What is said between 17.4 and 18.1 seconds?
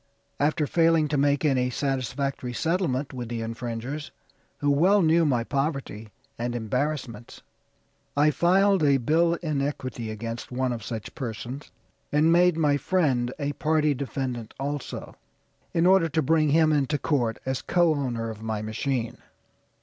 as co